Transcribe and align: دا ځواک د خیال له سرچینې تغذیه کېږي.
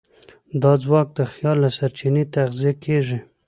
دا 0.61 0.71
ځواک 0.83 1.07
د 1.17 1.19
خیال 1.31 1.57
له 1.63 1.69
سرچینې 1.77 2.23
تغذیه 2.35 2.73
کېږي. 2.83 3.19